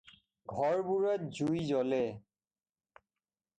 [0.53, 2.01] ঘৰবোৰত জুই জ্বলে।